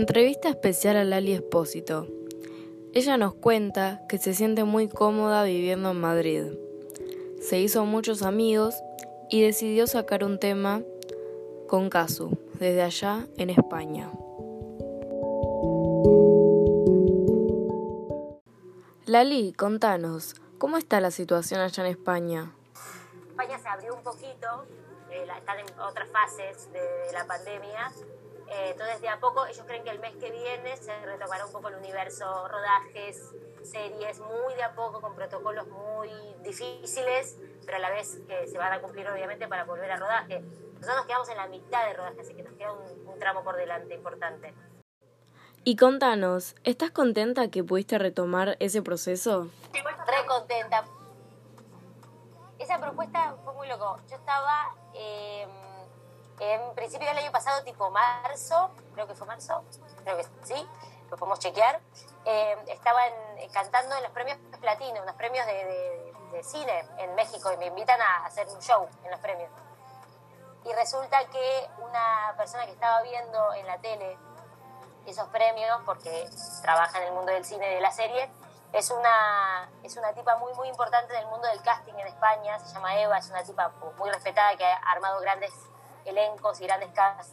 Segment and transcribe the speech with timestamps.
[0.00, 2.06] Entrevista especial a Lali Espósito.
[2.94, 6.44] Ella nos cuenta que se siente muy cómoda viviendo en Madrid.
[7.42, 8.76] Se hizo muchos amigos
[9.28, 10.82] y decidió sacar un tema
[11.66, 14.12] con Casu, desde allá en España.
[19.04, 22.52] Lali, contanos, ¿cómo está la situación allá en España?
[23.30, 24.64] España se abrió un poquito,
[25.10, 27.92] eh, están en otras fases de la pandemia,
[28.50, 31.52] eh, entonces, de a poco, ellos creen que el mes que viene se retomará un
[31.52, 36.08] poco el universo, rodajes, series, muy de a poco, con protocolos muy
[36.42, 40.40] difíciles, pero a la vez que se van a cumplir, obviamente, para volver a rodaje.
[40.40, 43.56] Nosotros nos quedamos en la mitad de rodaje, así que nos queda un, tramo por
[43.56, 44.54] delante importante.
[45.64, 49.48] Y contanos, ¿estás contenta que pudiste retomar ese proceso?
[49.72, 50.84] Re contenta.
[52.58, 53.98] Esa propuesta fue muy loco.
[54.08, 54.74] Yo estaba...
[54.94, 55.46] Eh,
[56.40, 59.64] en principio del año pasado, tipo marzo, creo que fue marzo,
[60.04, 60.68] creo que sí,
[61.10, 61.80] lo podemos chequear,
[62.24, 63.12] eh, estaban
[63.52, 68.26] cantando en los premios Platino, unos premios de, cine en México, y me invitan a
[68.26, 69.50] hacer un show en los premios.
[70.64, 74.16] Y resulta que una persona que estaba viendo en la tele
[75.06, 76.28] esos premios, porque
[76.62, 78.30] trabaja en el mundo del cine y de la serie,
[78.72, 82.74] es una, es una tipa muy, muy importante del mundo del casting en España, se
[82.74, 85.52] llama Eva, es una tipa muy respetada que ha armado grandes
[86.08, 87.32] elencos y grandes casas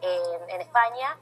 [0.00, 1.16] en España.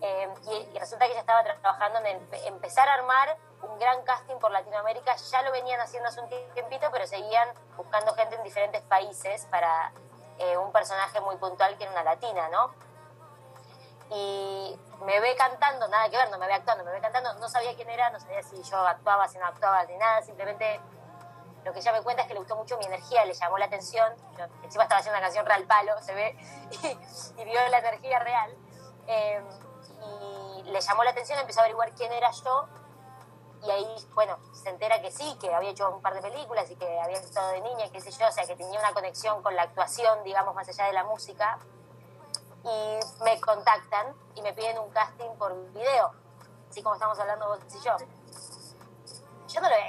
[0.00, 4.50] Eh, y, resulta que ella estaba trabajando en empezar a armar un gran casting por
[4.50, 5.16] Latinoamérica.
[5.16, 9.92] Ya lo venían haciendo hace un tiempito, pero seguían buscando gente en diferentes países para
[10.38, 12.74] eh, un personaje muy puntual que era una latina, ¿no?
[14.10, 17.48] Y me ve cantando, nada que ver, no me ve actuando, me ve cantando, no
[17.48, 20.80] sabía quién era, no sabía si yo actuaba, si no actuaba, ni nada, simplemente
[21.66, 23.66] lo que ella me cuenta es que le gustó mucho mi energía, le llamó la
[23.66, 24.12] atención.
[24.62, 26.38] Encima estaba haciendo una canción real palo, se ve,
[27.36, 28.56] y, vio la energía real.
[29.08, 29.42] Eh,
[30.00, 32.68] y le llamó la atención, empezó a averiguar quién era yo.
[33.64, 36.76] Y ahí, bueno, se entera que sí, que había hecho un par de películas y
[36.76, 39.56] que había estado de niña, qué sé yo, o sea, que tenía una conexión con
[39.56, 41.58] la actuación, digamos, más allá de la música.
[42.62, 46.12] Y me contactan y me piden un casting por video,
[46.70, 47.96] así como estamos hablando vos y yo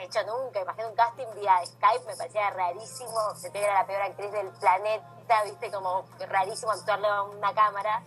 [0.07, 4.01] hecho nunca, imagino un casting vía Skype, me parecía rarísimo, se te era la peor
[4.01, 8.03] actriz del planeta, viste, como rarísimo actuarle a una cámara.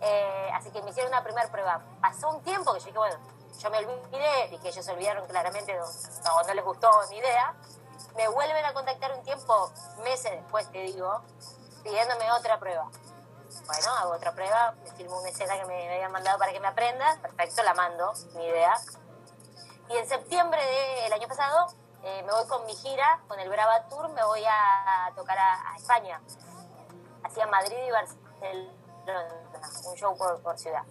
[0.00, 1.82] Eh, así que me hicieron una primera prueba.
[2.00, 3.16] Pasó un tiempo que yo dije, bueno,
[3.58, 7.54] yo me olvidé y que ellos se olvidaron claramente, no, no, les gustó ni idea.
[8.16, 9.70] Me vuelven a contactar un tiempo,
[10.02, 11.22] meses después, te digo,
[11.82, 12.88] pidiéndome otra prueba.
[13.66, 16.66] Bueno, hago otra prueba, me filmo una escena que me habían mandado para que me
[16.66, 18.74] aprenda, perfecto, la mando, ni idea.
[19.88, 20.60] Y en septiembre
[21.02, 21.66] del año pasado
[22.02, 25.74] eh, me voy con mi gira, con el Brava Tour, me voy a tocar a,
[25.76, 26.20] España,
[27.22, 28.72] hacia Madrid y Barcelona,
[29.86, 30.84] un show por, ciudad.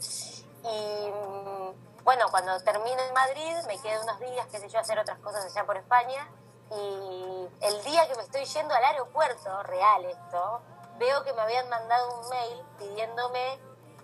[0.64, 4.98] Y mm, bueno, cuando termino en Madrid, me quedo unos días, qué sé yo, hacer
[4.98, 6.28] otras cosas allá por España.
[6.72, 10.62] Y el día que me estoy yendo al aeropuerto, real esto,
[10.98, 13.60] veo que me habían mandado un mail pidiéndome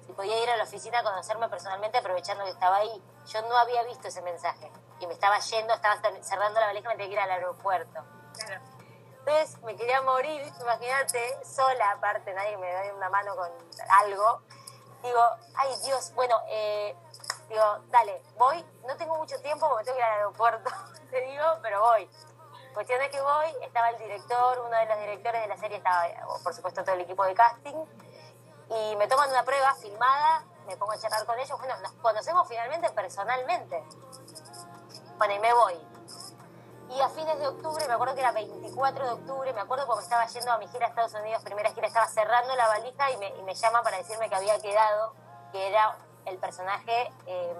[0.09, 3.03] si podía ir a la oficina a conocerme personalmente aprovechando que estaba ahí.
[3.28, 6.96] Yo no había visto ese mensaje y me estaba yendo, estaba cerrando la valija, me
[6.96, 8.03] tenía que ir al aeropuerto.
[9.19, 13.52] Entonces me quería morir, imagínate, sola aparte, nadie me da una mano con
[14.02, 14.42] algo.
[15.03, 15.22] Digo,
[15.56, 16.96] ay Dios, bueno, eh,
[17.48, 20.72] digo, dale, voy, no tengo mucho tiempo porque tengo que ir al aeropuerto,
[21.12, 22.09] te digo, pero voy.
[22.74, 26.08] Cuestión de que voy, estaba el director, uno de los directores de la serie, estaba,
[26.44, 27.86] por supuesto, todo el equipo de casting,
[28.69, 32.47] y me toman una prueba filmada, me pongo a charlar con ellos, bueno, nos conocemos
[32.47, 33.84] finalmente personalmente.
[35.18, 35.74] Bueno, y me voy.
[36.90, 40.03] Y a fines de octubre, me acuerdo que era 24 de octubre, me acuerdo cuando
[40.03, 43.18] estaba yendo a mi gira a Estados Unidos, primera gira, estaba cerrando la valija y
[43.18, 45.13] me, y me llaman para decirme que había quedado,
[45.51, 47.56] que era el personaje, eh,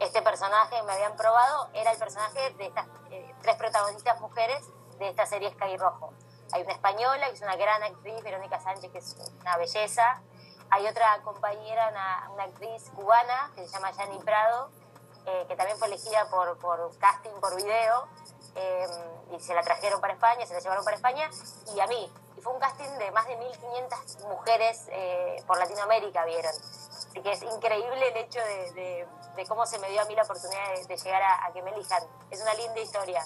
[0.00, 4.64] este personaje me habían probado, era el personaje de estas eh, tres protagonistas mujeres
[4.98, 6.12] de esta serie Sky Rojo.
[6.52, 10.22] Hay una española, que es una gran actriz, Verónica Sánchez, que es una belleza.
[10.70, 14.70] Hay otra compañera, una, actriz cubana, que se llama Yani Prado,
[15.26, 18.08] eh, que también fue elegida por, por casting por video.
[18.56, 18.86] Eh,
[19.32, 21.30] y se la trajeron para España, se la llevaron para España,
[21.74, 22.12] y a mí.
[22.36, 26.52] Y fue un casting de más de 1.500 mujeres eh, por Latinoamérica, vieron.
[26.52, 29.06] Así que es increíble el hecho de,
[29.48, 32.02] cómo se me dio a mí la oportunidad de, llegar a, a que me elijan.
[32.30, 33.24] Es una linda historia.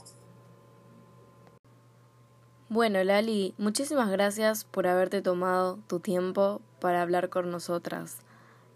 [2.71, 8.17] Bueno, Lali, muchísimas gracias por haberte tomado tu tiempo para hablar con nosotras.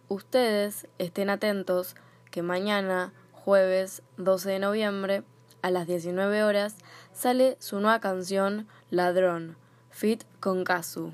[0.08, 1.96] Ustedes estén atentos
[2.30, 5.22] que mañana, jueves 12 de noviembre,
[5.62, 6.76] a las 19 horas,
[7.14, 9.56] sale su nueva canción Ladrón,
[9.90, 11.12] fit con Kazu.